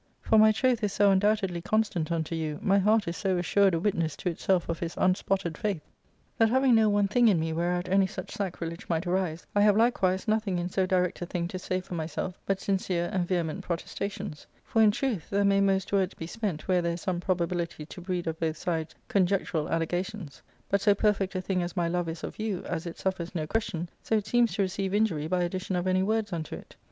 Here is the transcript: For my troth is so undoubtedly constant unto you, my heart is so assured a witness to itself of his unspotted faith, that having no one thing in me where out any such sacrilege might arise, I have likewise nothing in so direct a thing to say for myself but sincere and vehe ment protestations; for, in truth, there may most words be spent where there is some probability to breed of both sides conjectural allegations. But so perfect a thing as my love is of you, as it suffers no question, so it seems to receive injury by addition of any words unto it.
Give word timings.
For 0.19 0.39
my 0.39 0.51
troth 0.51 0.83
is 0.83 0.91
so 0.93 1.11
undoubtedly 1.11 1.61
constant 1.61 2.11
unto 2.11 2.33
you, 2.33 2.57
my 2.63 2.79
heart 2.79 3.07
is 3.07 3.15
so 3.15 3.37
assured 3.37 3.75
a 3.75 3.79
witness 3.79 4.15
to 4.17 4.29
itself 4.29 4.67
of 4.67 4.79
his 4.79 4.95
unspotted 4.97 5.59
faith, 5.59 5.83
that 6.39 6.49
having 6.49 6.73
no 6.73 6.89
one 6.89 7.07
thing 7.07 7.27
in 7.27 7.39
me 7.39 7.53
where 7.53 7.71
out 7.73 7.87
any 7.87 8.07
such 8.07 8.31
sacrilege 8.31 8.89
might 8.89 9.05
arise, 9.05 9.45
I 9.53 9.61
have 9.61 9.77
likewise 9.77 10.27
nothing 10.27 10.57
in 10.57 10.69
so 10.69 10.87
direct 10.87 11.21
a 11.21 11.27
thing 11.27 11.47
to 11.49 11.59
say 11.59 11.81
for 11.81 11.93
myself 11.93 12.39
but 12.47 12.59
sincere 12.59 13.11
and 13.13 13.27
vehe 13.27 13.45
ment 13.45 13.61
protestations; 13.63 14.47
for, 14.63 14.81
in 14.81 14.89
truth, 14.89 15.29
there 15.29 15.45
may 15.45 15.61
most 15.61 15.93
words 15.93 16.15
be 16.15 16.25
spent 16.25 16.67
where 16.67 16.81
there 16.81 16.93
is 16.93 17.01
some 17.01 17.19
probability 17.19 17.85
to 17.85 18.01
breed 18.01 18.25
of 18.25 18.39
both 18.39 18.57
sides 18.57 18.95
conjectural 19.07 19.69
allegations. 19.69 20.41
But 20.67 20.81
so 20.81 20.95
perfect 20.95 21.35
a 21.35 21.41
thing 21.41 21.61
as 21.61 21.77
my 21.77 21.87
love 21.87 22.09
is 22.09 22.23
of 22.23 22.39
you, 22.39 22.63
as 22.65 22.87
it 22.87 22.97
suffers 22.97 23.35
no 23.35 23.45
question, 23.45 23.87
so 24.01 24.15
it 24.15 24.25
seems 24.25 24.55
to 24.55 24.63
receive 24.63 24.95
injury 24.95 25.27
by 25.27 25.43
addition 25.43 25.75
of 25.75 25.85
any 25.85 26.01
words 26.01 26.33
unto 26.33 26.55
it. 26.55 26.75